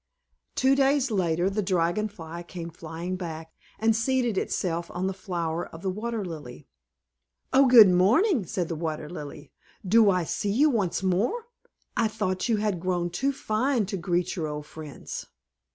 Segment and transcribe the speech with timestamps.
[0.55, 5.67] Two days later the Dragon Fly came flying back, and seated itself on the flower
[5.67, 6.65] of the Water Lily.
[7.53, 9.51] "Oh, good morning," said the Water Lily.
[9.87, 11.49] "Do I see you once more?
[11.95, 15.27] I thought you had grown too fine to greet your old friends."